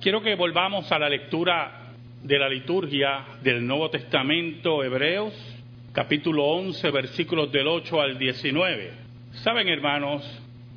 [0.00, 5.34] Quiero que volvamos a la lectura de la liturgia del Nuevo Testamento, Hebreos,
[5.92, 8.92] capítulo 11, versículos del 8 al 19.
[9.42, 10.24] Saben, hermanos,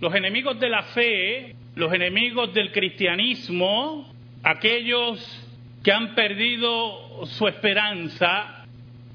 [0.02, 4.14] los enemigos de la fe, los enemigos del cristianismo,
[4.44, 5.26] aquellos
[5.82, 8.66] que han perdido su esperanza,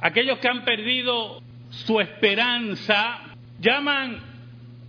[0.00, 3.24] aquellos que han perdido su esperanza,
[3.60, 4.22] llaman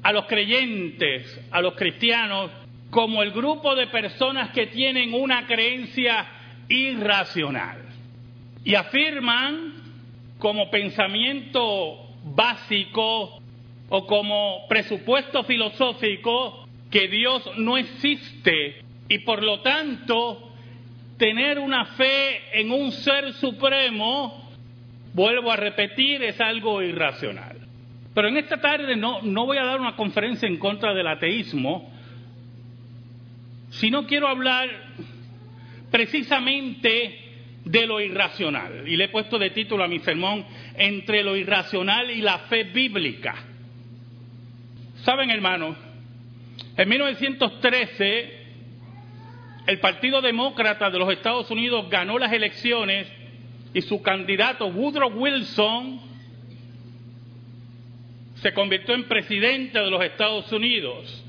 [0.02, 2.52] a los creyentes, a los cristianos,
[2.90, 6.26] como el grupo de personas que tienen una creencia
[6.68, 7.84] irracional
[8.64, 9.74] y afirman
[10.40, 13.40] como pensamiento básico
[13.90, 20.52] o como presupuesto filosófico que Dios no existe y por lo tanto
[21.18, 24.50] tener una fe en un ser supremo,
[25.14, 27.58] vuelvo a repetir, es algo irracional.
[28.14, 31.92] Pero en esta tarde no, no voy a dar una conferencia en contra del ateísmo,
[33.70, 34.70] si no quiero hablar
[35.92, 37.30] precisamente
[37.66, 38.88] de lo irracional.
[38.88, 40.46] Y le he puesto de título a mi sermón,
[40.76, 43.36] entre lo irracional y la fe bíblica.
[45.04, 45.78] Saben, hermanos,
[46.76, 48.40] en 1913
[49.68, 53.08] el Partido Demócrata de los Estados Unidos ganó las elecciones
[53.72, 56.02] y su candidato Woodrow Wilson
[58.36, 61.24] se convirtió en presidente de los Estados Unidos.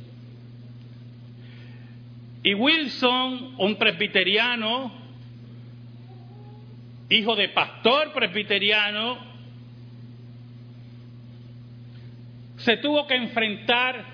[2.42, 4.92] Y Wilson, un presbiteriano,
[7.10, 9.18] hijo de pastor presbiteriano,
[12.56, 14.04] se tuvo que enfrentar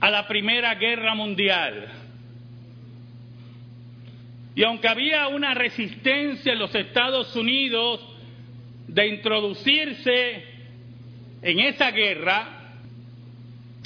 [0.00, 1.92] a la Primera Guerra Mundial.
[4.56, 8.00] Y aunque había una resistencia en los Estados Unidos
[8.88, 10.44] de introducirse
[11.42, 12.48] en esa guerra,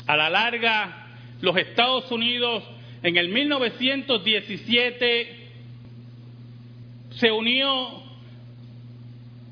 [0.06, 1.06] a la larga
[1.40, 2.64] los Estados Unidos
[3.02, 5.36] en el 1917
[7.10, 8.02] se unió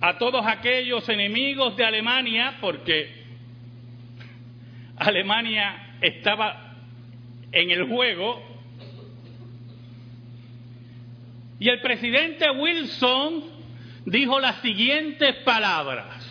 [0.00, 3.10] a todos aquellos enemigos de Alemania, porque
[4.96, 6.74] Alemania estaba
[7.50, 8.46] en el juego,
[11.58, 13.44] y el presidente Wilson
[14.04, 16.26] dijo las siguientes palabras.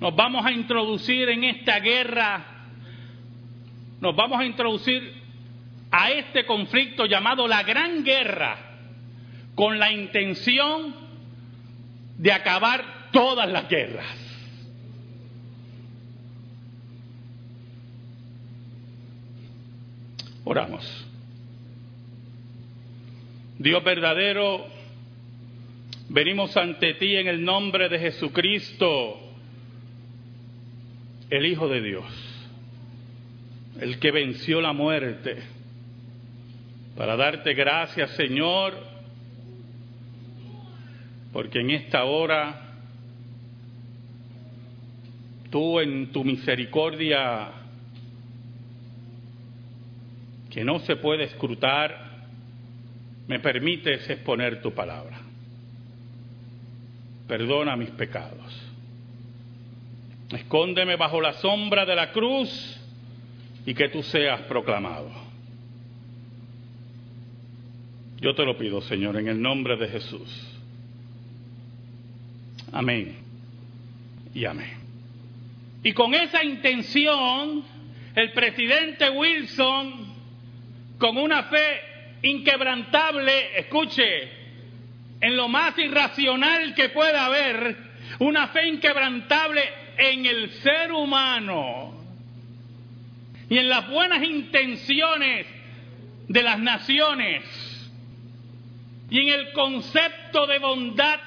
[0.00, 2.57] Nos vamos a introducir en esta guerra
[4.00, 5.12] nos vamos a introducir
[5.90, 8.56] a este conflicto llamado la Gran Guerra
[9.54, 10.94] con la intención
[12.16, 14.06] de acabar todas las guerras.
[20.44, 21.06] Oramos.
[23.58, 24.66] Dios verdadero,
[26.08, 29.18] venimos ante ti en el nombre de Jesucristo,
[31.28, 32.27] el Hijo de Dios
[33.80, 35.38] el que venció la muerte,
[36.96, 38.74] para darte gracias, Señor,
[41.32, 42.62] porque en esta hora
[45.50, 47.52] tú en tu misericordia
[50.50, 52.08] que no se puede escrutar,
[53.28, 55.20] me permites exponer tu palabra.
[57.28, 58.64] Perdona mis pecados.
[60.32, 62.77] Escóndeme bajo la sombra de la cruz
[63.66, 65.10] y que tú seas proclamado.
[68.20, 70.58] Yo te lo pido, Señor, en el nombre de Jesús.
[72.72, 73.16] Amén.
[74.34, 74.78] Y amén.
[75.82, 77.64] Y con esa intención,
[78.14, 80.14] el presidente Wilson,
[80.98, 81.80] con una fe
[82.22, 84.28] inquebrantable, escuche,
[85.20, 87.76] en lo más irracional que pueda haber,
[88.18, 89.62] una fe inquebrantable
[89.96, 91.97] en el ser humano,
[93.50, 95.46] y en las buenas intenciones
[96.28, 97.44] de las naciones
[99.10, 101.20] y en el concepto de bondad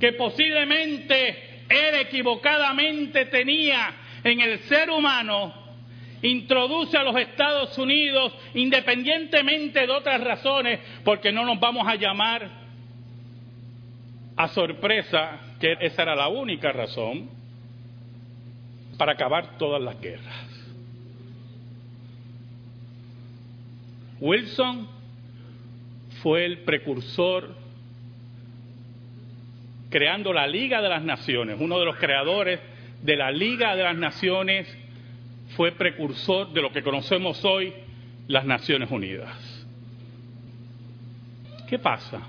[0.00, 5.54] que posiblemente él equivocadamente tenía en el ser humano,
[6.22, 12.48] introduce a los Estados Unidos, independientemente de otras razones, porque no nos vamos a llamar
[14.36, 17.28] a sorpresa que esa era la única razón
[18.98, 20.53] para acabar todas las guerras.
[24.24, 24.88] Wilson
[26.22, 27.54] fue el precursor
[29.90, 32.58] creando la Liga de las Naciones, uno de los creadores
[33.02, 34.66] de la Liga de las Naciones
[35.56, 37.74] fue precursor de lo que conocemos hoy
[38.26, 39.66] las Naciones Unidas.
[41.68, 42.22] ¿Qué pasa?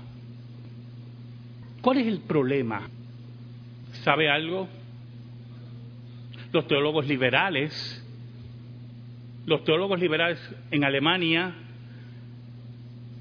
[1.80, 2.90] ¿Cuál es el problema?
[4.04, 4.68] ¿Sabe algo?
[6.52, 8.02] Los teólogos liberales
[9.46, 10.40] los teólogos liberales
[10.72, 11.54] en Alemania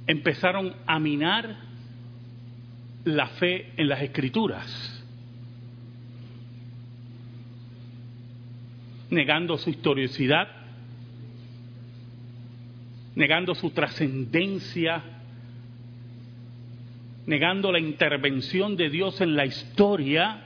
[0.07, 1.56] empezaron a minar
[3.06, 5.04] la fe en las escrituras,
[9.10, 10.48] negando su historicidad,
[13.16, 15.04] negando su trascendencia,
[17.25, 20.42] negando la intervención de Dios en la historia,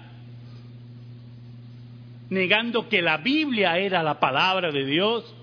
[2.29, 5.35] negando que la Biblia era la palabra de Dios,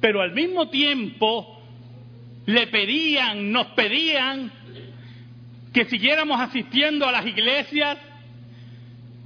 [0.00, 1.53] pero al mismo tiempo
[2.46, 4.50] le pedían, nos pedían
[5.72, 7.98] que siguiéramos asistiendo a las iglesias,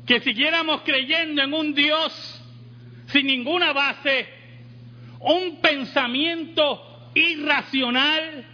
[0.07, 2.43] que siguiéramos creyendo en un Dios
[3.09, 4.27] sin ninguna base,
[5.21, 8.45] un pensamiento irracional,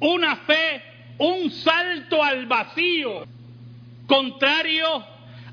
[0.00, 0.82] una fe,
[1.18, 3.26] un salto al vacío,
[4.06, 5.04] contrario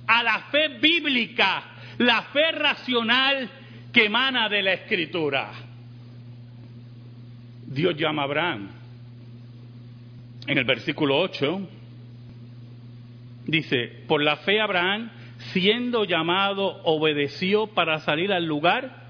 [0.07, 1.63] a la fe bíblica,
[1.97, 3.49] la fe racional
[3.91, 5.72] que emana de la escritura.
[7.73, 8.69] Dios llama a Abraham
[10.47, 11.61] en el versículo 8,
[13.45, 15.09] dice, por la fe Abraham,
[15.51, 19.03] siendo llamado, obedeció para salir al lugar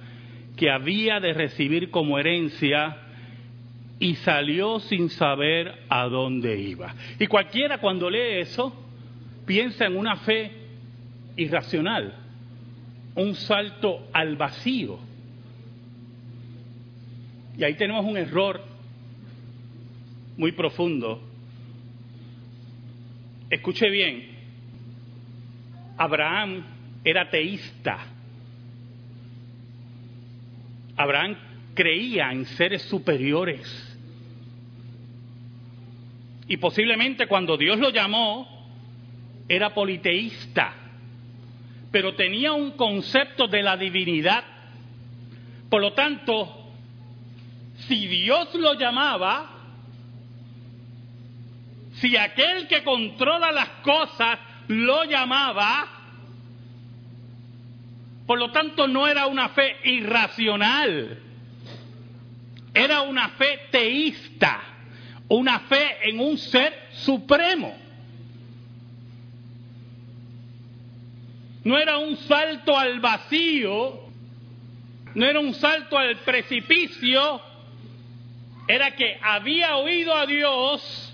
[0.56, 2.98] que había de recibir como herencia
[4.00, 6.94] y salió sin saber a dónde iba.
[7.19, 8.74] Y cualquiera cuando lee eso
[9.45, 10.51] piensa en una fe
[11.36, 12.13] irracional,
[13.15, 15.00] un salto al vacío.
[17.58, 18.62] Y ahí tenemos un error
[20.38, 21.22] muy profundo.
[23.50, 24.28] Escuche bien,
[25.98, 26.64] Abraham
[27.04, 28.08] era teísta.
[30.96, 31.36] Abraham
[31.76, 33.90] creía en seres superiores.
[36.48, 38.48] Y posiblemente cuando Dios lo llamó,
[39.48, 40.74] era politeísta,
[41.92, 44.44] pero tenía un concepto de la divinidad.
[45.70, 46.62] Por lo tanto,
[47.88, 49.50] si Dios lo llamaba,
[51.96, 55.88] si aquel que controla las cosas lo llamaba,
[58.26, 61.20] por lo tanto no era una fe irracional,
[62.74, 64.62] era una fe teísta,
[65.28, 67.78] una fe en un ser supremo.
[71.64, 74.02] No era un salto al vacío,
[75.16, 77.42] no era un salto al precipicio,
[78.68, 81.13] era que había oído a Dios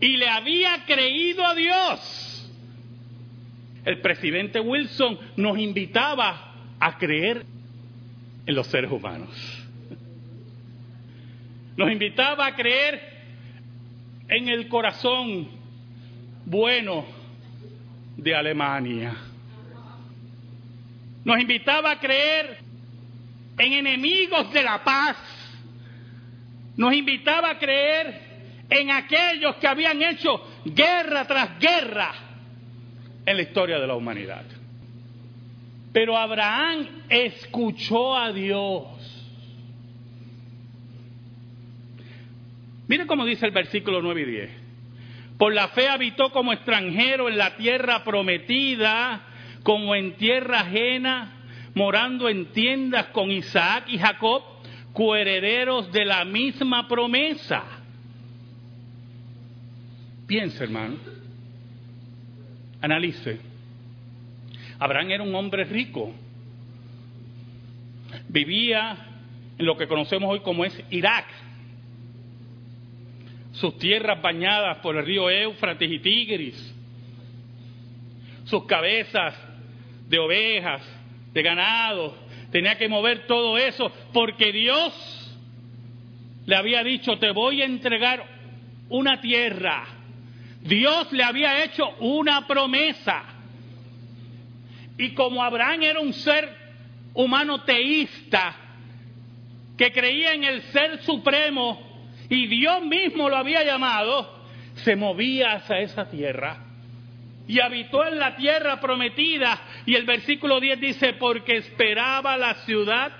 [0.00, 2.50] y le había creído a Dios.
[3.84, 7.44] El presidente Wilson nos invitaba a creer
[8.46, 9.30] en los seres humanos.
[11.76, 13.00] Nos invitaba a creer
[14.28, 15.48] en el corazón
[16.44, 17.04] bueno
[18.16, 19.16] de Alemania.
[21.24, 22.58] Nos invitaba a creer
[23.58, 25.16] en enemigos de la paz.
[26.80, 30.30] Nos invitaba a creer en aquellos que habían hecho
[30.64, 32.10] guerra tras guerra
[33.26, 34.46] en la historia de la humanidad.
[35.92, 38.86] Pero Abraham escuchó a Dios.
[42.88, 44.50] Mire cómo dice el versículo 9 y 10.
[45.36, 49.20] Por la fe habitó como extranjero en la tierra prometida,
[49.64, 51.42] como en tierra ajena,
[51.74, 54.49] morando en tiendas con Isaac y Jacob,
[54.92, 57.80] coherederos de la misma promesa
[60.30, 60.94] Piense, hermano.
[62.80, 63.40] Analice.
[64.78, 66.14] Abraham era un hombre rico.
[68.28, 68.96] Vivía
[69.58, 71.26] en lo que conocemos hoy como es Irak.
[73.54, 76.76] Sus tierras bañadas por el río Éufrates y Tigris.
[78.44, 79.34] Sus cabezas
[80.08, 80.82] de ovejas,
[81.34, 82.14] de ganado.
[82.50, 85.36] Tenía que mover todo eso porque Dios
[86.46, 88.24] le había dicho, te voy a entregar
[88.88, 90.00] una tierra
[90.62, 93.22] Dios le había hecho una promesa.
[94.98, 96.54] Y como Abraham era un ser
[97.14, 98.54] humano teísta,
[99.76, 101.80] que creía en el ser supremo,
[102.28, 106.66] y Dios mismo lo había llamado, se movía hacia esa tierra
[107.50, 109.60] y habitó en la tierra prometida.
[109.84, 113.10] Y el versículo 10 dice, porque esperaba la ciudad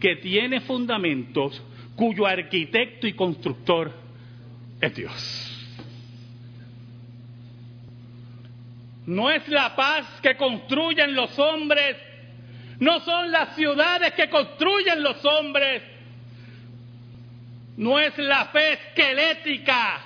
[0.00, 1.62] que tiene fundamentos,
[1.94, 3.92] cuyo arquitecto y constructor
[4.80, 5.68] es Dios.
[9.04, 11.98] No es la paz que construyen los hombres,
[12.80, 15.82] no son las ciudades que construyen los hombres,
[17.76, 20.00] no es la fe esquelética,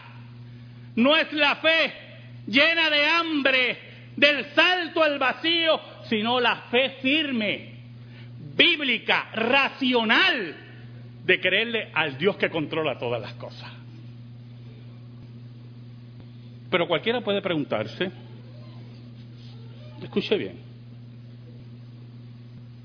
[0.96, 2.11] no es la fe
[2.52, 3.78] llena de hambre
[4.16, 7.74] del salto al vacío, sino la fe firme,
[8.54, 10.56] bíblica, racional,
[11.24, 13.70] de creerle al Dios que controla todas las cosas.
[16.70, 18.10] Pero cualquiera puede preguntarse,
[20.02, 20.58] escuche bien,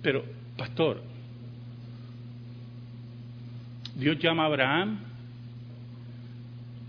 [0.01, 0.23] pero
[0.57, 1.01] pastor,
[3.95, 4.99] Dios llama a Abraham,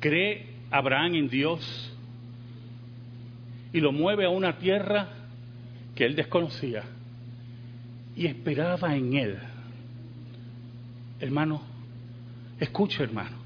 [0.00, 1.97] cree Abraham en Dios
[3.72, 5.08] y lo mueve a una tierra
[5.94, 6.84] que él desconocía
[8.16, 9.38] y esperaba en él.
[11.20, 11.62] Hermano,
[12.58, 13.36] escuche hermano.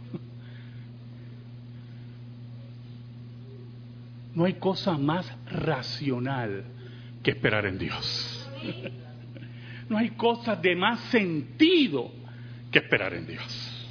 [4.35, 6.64] No hay cosa más racional
[7.23, 8.50] que esperar en Dios.
[9.88, 12.11] No hay cosa de más sentido
[12.71, 13.87] que esperar en Dios.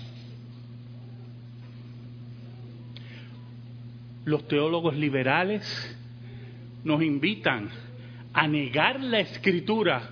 [4.26, 5.98] Los teólogos liberales
[6.84, 7.70] nos invitan
[8.34, 10.10] a negar la escritura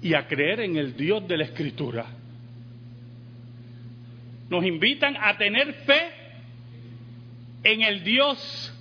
[0.00, 2.06] y a creer en el Dios de la escritura.
[4.48, 6.08] Nos invitan a tener fe
[7.64, 8.74] en el Dios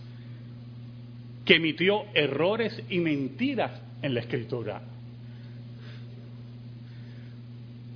[1.46, 3.72] que emitió errores y mentiras
[4.02, 4.82] en la escritura.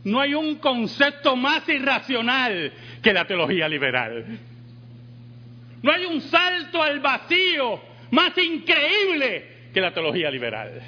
[0.03, 4.39] No hay un concepto más irracional que la teología liberal.
[5.83, 10.81] No hay un salto al vacío más increíble que la teología liberal.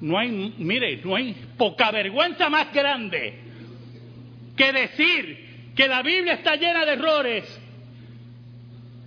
[0.00, 3.34] No hay, mire, no hay poca vergüenza más grande
[4.56, 7.60] que decir que la Biblia está llena de errores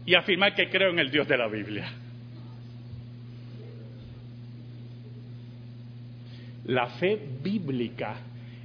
[0.06, 1.92] y afirmar que creo en el Dios de la Biblia.
[6.66, 8.16] La fe bíblica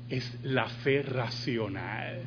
[0.08, 2.20] es la fe racional.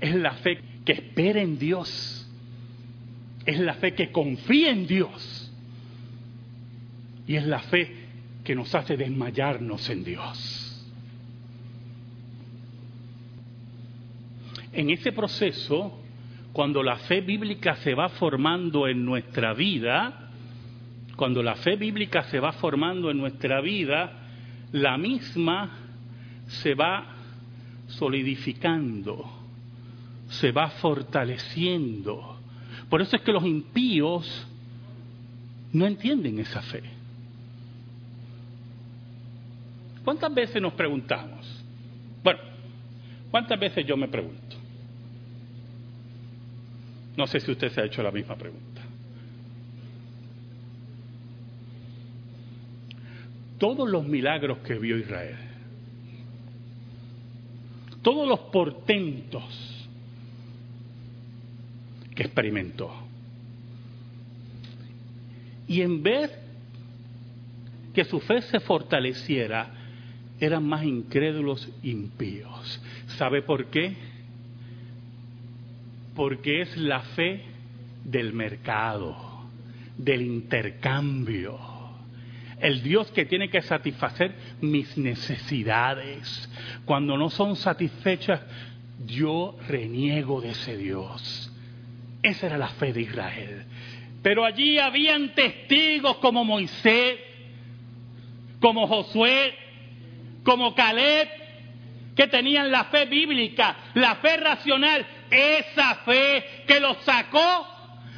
[0.00, 2.15] Es la fe que espera en Dios.
[3.46, 5.52] Es la fe que confía en Dios.
[7.26, 8.06] Y es la fe
[8.44, 10.86] que nos hace desmayarnos en Dios.
[14.72, 15.98] En ese proceso,
[16.52, 20.30] cuando la fe bíblica se va formando en nuestra vida,
[21.16, 24.12] cuando la fe bíblica se va formando en nuestra vida,
[24.72, 25.78] la misma
[26.46, 27.14] se va
[27.86, 29.24] solidificando,
[30.28, 32.35] se va fortaleciendo.
[32.88, 34.46] Por eso es que los impíos
[35.72, 36.82] no entienden esa fe.
[40.04, 41.64] ¿Cuántas veces nos preguntamos?
[42.22, 42.40] Bueno,
[43.30, 44.56] ¿cuántas veces yo me pregunto?
[47.16, 48.76] No sé si usted se ha hecho la misma pregunta.
[53.58, 55.36] todos los milagros que vio Israel,
[58.02, 59.75] todos los portentos
[62.16, 62.92] que experimentó.
[65.68, 66.36] Y en vez
[67.94, 69.70] que su fe se fortaleciera,
[70.40, 72.82] eran más incrédulos impíos.
[73.16, 73.94] ¿Sabe por qué?
[76.16, 77.42] Porque es la fe
[78.04, 79.16] del mercado,
[79.96, 81.76] del intercambio
[82.60, 86.48] el Dios que tiene que satisfacer mis necesidades.
[86.84, 88.40] Cuando no son satisfechas,
[89.06, 91.52] yo reniego de ese Dios.
[92.26, 93.64] Esa era la fe de Israel.
[94.20, 97.20] Pero allí habían testigos como Moisés,
[98.58, 99.54] como Josué,
[100.42, 101.28] como Caleb,
[102.16, 107.64] que tenían la fe bíblica, la fe racional, esa fe que los sacó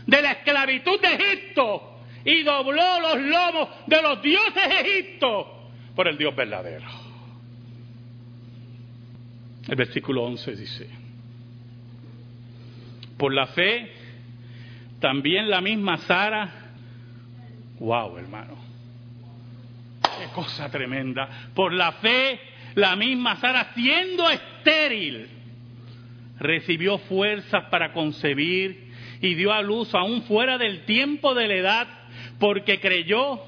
[0.07, 6.09] de la esclavitud de Egipto y dobló los lomos de los dioses de Egipto por
[6.09, 6.89] el Dios verdadero.
[9.69, 10.89] El versículo 11 dice,
[13.19, 13.98] por la fe,
[15.01, 16.49] también la misma Sara,
[17.79, 18.55] wow hermano,
[20.03, 22.41] qué cosa tremenda, por la fe,
[22.75, 25.29] la misma Sara siendo estéril,
[26.39, 28.89] recibió fuerzas para concebir
[29.21, 31.89] y dio a luz aún fuera del tiempo de la edad
[32.39, 33.43] porque creyó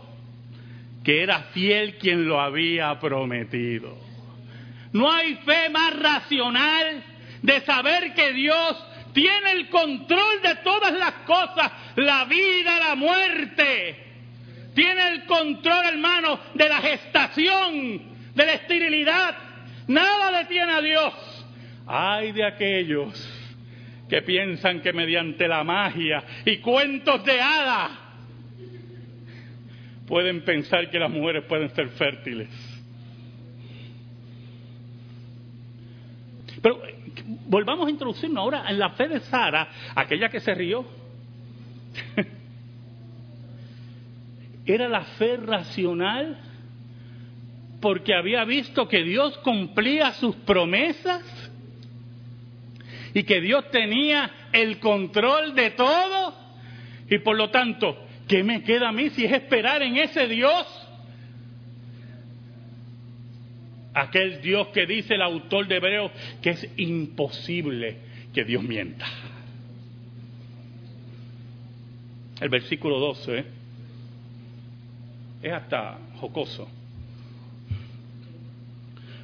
[1.04, 3.96] que era fiel quien lo había prometido.
[4.92, 7.04] No hay fe más racional
[7.42, 8.76] de saber que Dios
[9.12, 13.96] tiene el control de todas las cosas, la vida, la muerte.
[14.74, 18.02] Tiene el control, hermano, de la gestación,
[18.34, 19.36] de la esterilidad.
[19.88, 21.46] Nada detiene a Dios.
[21.86, 23.40] Ay de aquellos
[24.08, 27.90] que piensan que mediante la magia y cuentos de hadas
[30.06, 32.48] pueden pensar que las mujeres pueden ser fértiles.
[36.60, 36.82] Pero
[37.50, 40.86] volvamos a introducirnos ahora en la fe de Sara, aquella que se rió.
[44.64, 46.38] ¿Era la fe racional?
[47.80, 51.22] Porque había visto que Dios cumplía sus promesas
[53.12, 56.36] y que Dios tenía el control de todo.
[57.08, 60.79] Y por lo tanto, ¿qué me queda a mí si es esperar en ese Dios?
[63.92, 67.96] Aquel Dios que dice el autor de Hebreos que es imposible
[68.32, 69.06] que Dios mienta.
[72.40, 73.44] El versículo 12
[75.42, 76.68] es hasta jocoso.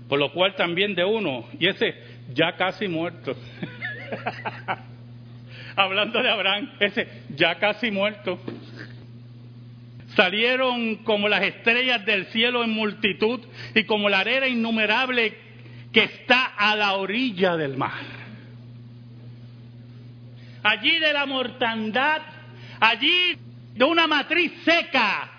[0.08, 1.94] Por lo cual también de uno, y ese
[2.32, 3.36] ya casi muerto.
[5.76, 8.38] Hablando de Abraham, ese ya casi muerto.
[10.16, 13.40] Salieron como las estrellas del cielo en multitud
[13.74, 15.36] y como la arena innumerable
[15.92, 18.02] que está a la orilla del mar.
[20.62, 22.22] Allí de la mortandad,
[22.80, 23.36] allí
[23.74, 25.30] de una matriz seca,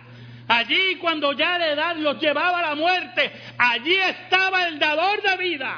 [0.47, 5.37] allí cuando ya la edad los llevaba a la muerte, allí estaba el dador de
[5.37, 5.75] vida,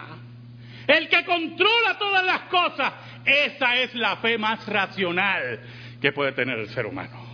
[0.87, 2.93] el que controla todas las cosas.
[3.25, 5.61] Esa es la fe más racional
[6.01, 7.28] que puede tener el ser humano.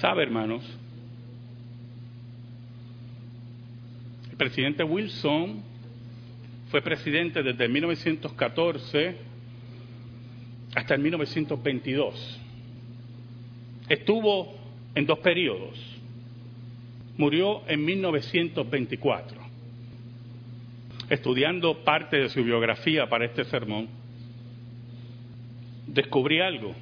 [0.00, 0.62] ¿Sabe, hermanos?
[4.30, 5.62] El presidente Wilson
[6.70, 9.16] fue presidente desde 1914
[10.74, 12.40] hasta el 1922.
[13.88, 14.54] Estuvo
[14.94, 15.78] en dos periodos.
[17.16, 19.40] Murió en 1924.
[21.08, 23.88] Estudiando parte de su biografía para este sermón,
[25.86, 26.74] descubrí algo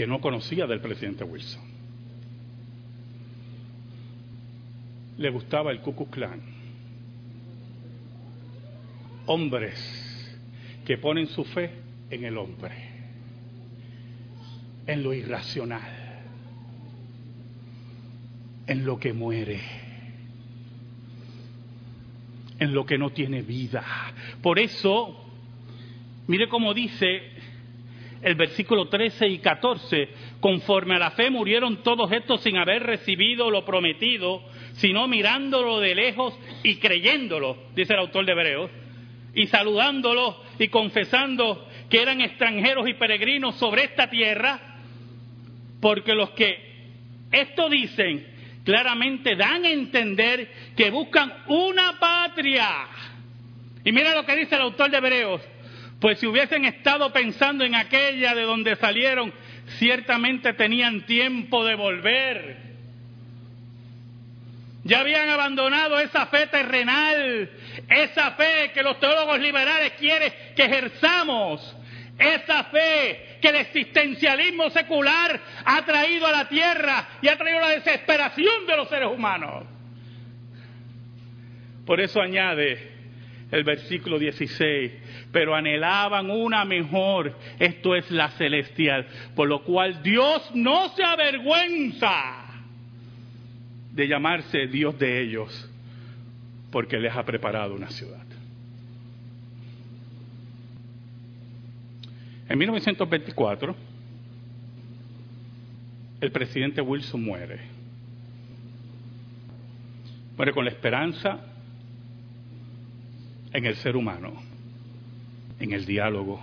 [0.00, 1.62] que no conocía del presidente Wilson.
[5.18, 6.40] Le gustaba el Ku Klux Klan.
[9.26, 10.40] Hombres
[10.86, 11.70] que ponen su fe
[12.08, 12.72] en el hombre,
[14.86, 16.22] en lo irracional,
[18.68, 19.60] en lo que muere,
[22.58, 23.84] en lo que no tiene vida.
[24.40, 25.26] Por eso,
[26.26, 27.29] mire cómo dice
[28.22, 30.08] el versículo 13 y 14,
[30.40, 34.42] conforme a la fe murieron todos estos sin haber recibido lo prometido,
[34.74, 38.70] sino mirándolo de lejos y creyéndolo, dice el autor de Hebreos,
[39.34, 44.60] y saludándolo y confesando que eran extranjeros y peregrinos sobre esta tierra,
[45.80, 46.70] porque los que
[47.32, 48.26] esto dicen
[48.64, 52.68] claramente dan a entender que buscan una patria.
[53.84, 55.40] Y mira lo que dice el autor de Hebreos,
[56.00, 59.32] pues si hubiesen estado pensando en aquella de donde salieron,
[59.78, 62.56] ciertamente tenían tiempo de volver.
[64.82, 67.50] Ya habían abandonado esa fe terrenal,
[67.88, 71.76] esa fe que los teólogos liberales quieren que ejerzamos,
[72.18, 77.70] esa fe que el existencialismo secular ha traído a la tierra y ha traído la
[77.70, 79.64] desesperación de los seres humanos.
[81.84, 82.99] Por eso añade
[83.50, 84.92] el versículo 16,
[85.32, 92.46] pero anhelaban una mejor, esto es la celestial, por lo cual Dios no se avergüenza
[93.92, 95.70] de llamarse Dios de ellos,
[96.70, 98.24] porque les ha preparado una ciudad.
[102.48, 103.76] En 1924,
[106.20, 107.60] el presidente Wilson muere.
[110.36, 111.49] Muere con la esperanza
[113.52, 114.32] en el ser humano,
[115.58, 116.40] en el diálogo,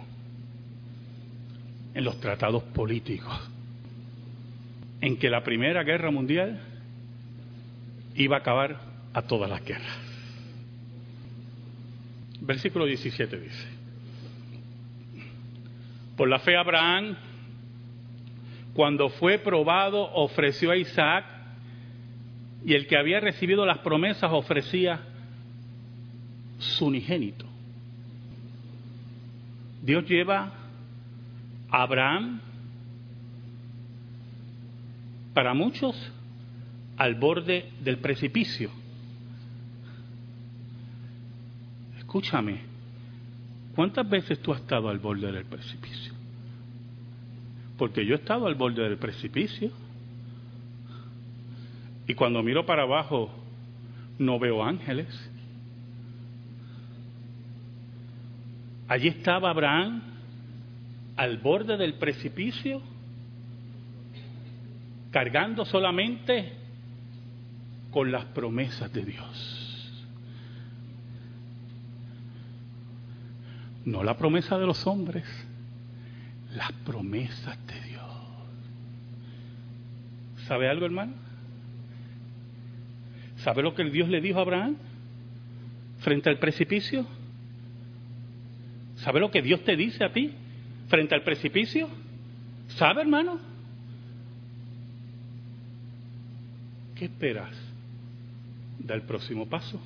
[1.93, 3.49] en los tratados políticos,
[5.01, 6.61] en que la Primera Guerra Mundial
[8.15, 8.79] iba a acabar
[9.13, 9.97] a todas las guerras.
[12.41, 13.67] Versículo 17 dice,
[16.15, 17.15] por la fe Abraham,
[18.73, 21.25] cuando fue probado, ofreció a Isaac,
[22.65, 24.99] y el que había recibido las promesas ofrecía
[26.57, 27.45] su unigénito.
[29.81, 30.51] Dios lleva
[31.69, 32.41] a Abraham,
[35.33, 35.95] para muchos,
[36.97, 38.71] al borde del precipicio.
[41.99, 42.61] Escúchame,
[43.75, 46.13] ¿cuántas veces tú has estado al borde del precipicio?
[47.77, 49.71] Porque yo he estado al borde del precipicio.
[52.07, 53.29] Y cuando miro para abajo,
[54.17, 55.07] no veo ángeles
[58.87, 60.01] Allí estaba Abraham
[61.17, 62.81] al borde del precipicio,
[65.11, 66.53] cargando solamente
[67.91, 69.63] con las promesas de Dios.
[73.83, 75.25] No la promesa de los hombres,
[76.55, 78.03] las promesas de Dios.
[80.47, 81.13] ¿Sabe algo, hermano?
[83.37, 84.75] ¿Sabe lo que Dios le dijo a Abraham
[85.99, 87.05] frente al precipicio?
[89.07, 90.33] ¿Sabe lo que Dios te dice a ti
[90.89, 91.87] frente al precipicio?
[92.67, 93.39] ¿Sabe, hermano?
[96.93, 97.55] ¿Qué esperas?
[98.79, 99.81] Da el próximo paso.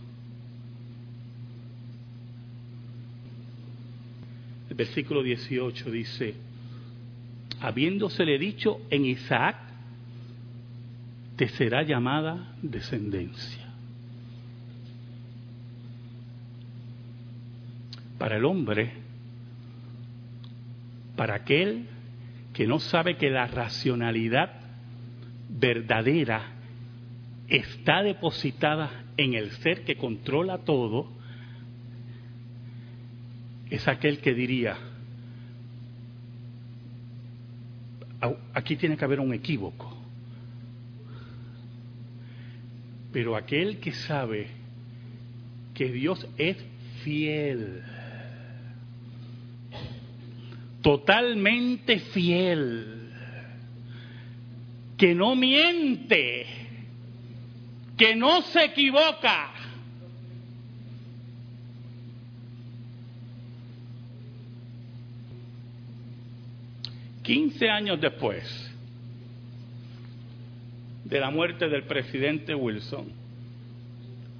[4.71, 6.33] El versículo 18 dice,
[7.59, 9.55] habiéndosele dicho en Isaac,
[11.35, 13.67] te será llamada descendencia.
[18.17, 19.10] Para el hombre,
[21.21, 21.85] para aquel
[22.51, 24.53] que no sabe que la racionalidad
[25.49, 26.41] verdadera
[27.47, 31.11] está depositada en el ser que controla todo,
[33.69, 34.79] es aquel que diría,
[38.55, 39.95] aquí tiene que haber un equívoco.
[43.13, 44.47] Pero aquel que sabe
[45.75, 46.57] que Dios es
[47.03, 47.83] fiel,
[50.81, 53.09] totalmente fiel,
[54.97, 56.45] que no miente,
[57.97, 59.53] que no se equivoca.
[67.23, 68.43] Quince años después
[71.05, 73.05] de la muerte del presidente Wilson,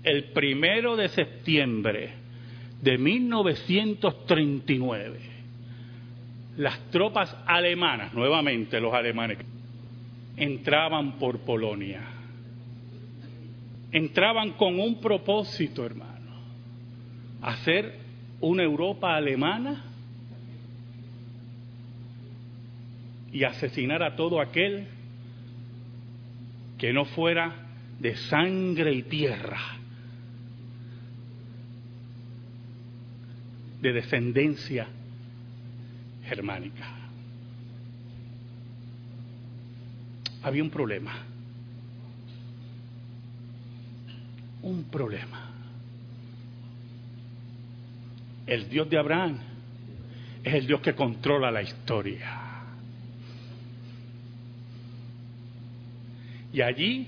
[0.04, 2.13] el primero de septiembre
[2.82, 5.31] de 1939,
[6.58, 9.38] las tropas alemanas, nuevamente los alemanes,
[10.36, 12.02] entraban por Polonia.
[13.92, 16.32] Entraban con un propósito, hermano,
[17.42, 18.00] hacer
[18.40, 19.86] una Europa alemana
[23.32, 24.88] y asesinar a todo aquel
[26.78, 27.68] que no fuera
[28.00, 29.60] de sangre y tierra,
[33.82, 34.88] de descendencia
[36.32, 36.86] germánica.
[40.44, 41.13] Había un problema.
[44.62, 45.50] Un problema.
[48.48, 49.39] El Dios de Abraham
[50.41, 52.30] es el Dios que controla la historia.
[56.54, 57.08] Y allí,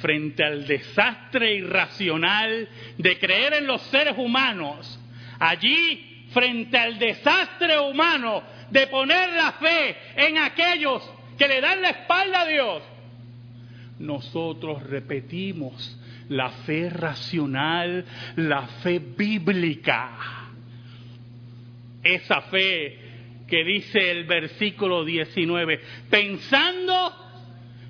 [0.00, 4.98] frente al desastre irracional de creer en los seres humanos,
[5.40, 11.02] allí, frente al desastre humano de poner la fe en aquellos
[11.36, 12.82] que le dan la espalda a Dios,
[13.98, 18.04] nosotros repetimos la fe racional,
[18.36, 20.48] la fe bíblica.
[22.02, 22.98] Esa fe
[23.46, 27.14] que dice el versículo 19, pensando,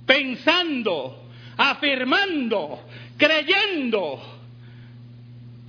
[0.07, 4.40] pensando, afirmando, creyendo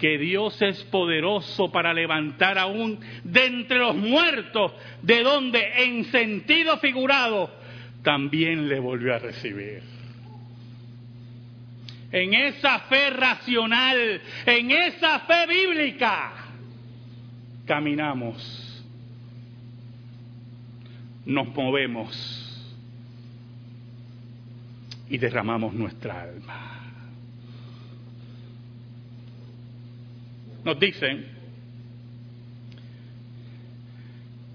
[0.01, 4.71] que Dios es poderoso para levantar aún de entre los muertos,
[5.03, 7.51] de donde en sentido figurado
[8.01, 9.83] también le volvió a recibir.
[12.11, 16.33] En esa fe racional, en esa fe bíblica,
[17.67, 18.83] caminamos,
[21.27, 22.73] nos movemos
[25.11, 26.80] y derramamos nuestra alma.
[30.63, 31.25] Nos dicen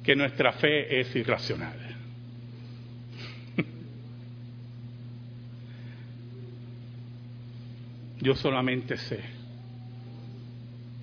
[0.04, 1.76] que nuestra fe es irracional.
[8.20, 9.20] Yo solamente sé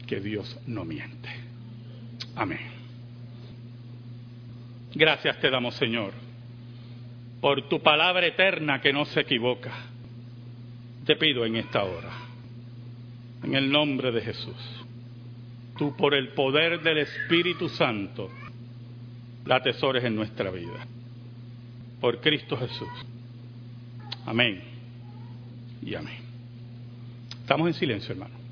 [0.08, 1.30] que Dios no miente.
[2.36, 2.74] Amén.
[4.96, 6.14] Gracias te damos, Señor,
[7.42, 9.72] por tu palabra eterna que no se equivoca.
[11.06, 12.12] Te pido en esta hora,
[13.44, 14.83] en el nombre de Jesús,
[15.78, 18.30] tú por el poder del Espíritu Santo,
[19.46, 20.86] la atesores en nuestra vida.
[22.00, 22.90] Por Cristo Jesús.
[24.26, 24.62] Amén
[25.82, 26.20] y amén.
[27.42, 28.43] Estamos en silencio, hermano.